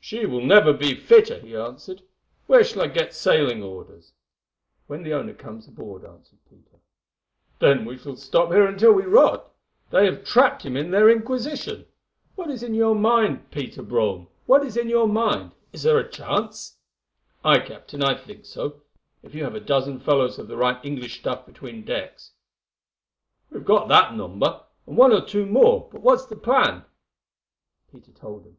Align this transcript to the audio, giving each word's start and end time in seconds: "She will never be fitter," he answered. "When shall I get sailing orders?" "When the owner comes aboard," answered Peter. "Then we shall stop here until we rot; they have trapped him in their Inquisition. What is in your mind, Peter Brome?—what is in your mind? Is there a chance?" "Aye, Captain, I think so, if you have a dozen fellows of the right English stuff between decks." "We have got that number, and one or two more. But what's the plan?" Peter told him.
"She 0.00 0.24
will 0.24 0.40
never 0.40 0.72
be 0.72 0.94
fitter," 0.94 1.38
he 1.40 1.54
answered. 1.54 2.00
"When 2.46 2.64
shall 2.64 2.80
I 2.80 2.86
get 2.86 3.12
sailing 3.12 3.62
orders?" 3.62 4.14
"When 4.86 5.02
the 5.02 5.12
owner 5.12 5.34
comes 5.34 5.68
aboard," 5.68 6.02
answered 6.02 6.38
Peter. 6.48 6.78
"Then 7.58 7.84
we 7.84 7.98
shall 7.98 8.16
stop 8.16 8.48
here 8.48 8.64
until 8.66 8.94
we 8.94 9.02
rot; 9.02 9.50
they 9.90 10.06
have 10.06 10.24
trapped 10.24 10.62
him 10.64 10.78
in 10.78 10.90
their 10.92 11.10
Inquisition. 11.10 11.84
What 12.36 12.48
is 12.48 12.62
in 12.62 12.72
your 12.72 12.94
mind, 12.94 13.50
Peter 13.50 13.82
Brome?—what 13.82 14.64
is 14.64 14.78
in 14.78 14.88
your 14.88 15.06
mind? 15.06 15.52
Is 15.74 15.82
there 15.82 15.98
a 15.98 16.08
chance?" 16.10 16.78
"Aye, 17.44 17.58
Captain, 17.60 18.02
I 18.02 18.14
think 18.14 18.46
so, 18.46 18.80
if 19.22 19.34
you 19.34 19.44
have 19.44 19.54
a 19.54 19.60
dozen 19.60 20.00
fellows 20.00 20.38
of 20.38 20.48
the 20.48 20.56
right 20.56 20.82
English 20.82 21.18
stuff 21.20 21.44
between 21.44 21.84
decks." 21.84 22.30
"We 23.50 23.58
have 23.58 23.66
got 23.66 23.88
that 23.88 24.14
number, 24.16 24.62
and 24.86 24.96
one 24.96 25.12
or 25.12 25.20
two 25.20 25.44
more. 25.44 25.86
But 25.92 26.00
what's 26.00 26.24
the 26.24 26.36
plan?" 26.36 26.86
Peter 27.92 28.12
told 28.12 28.46
him. 28.46 28.56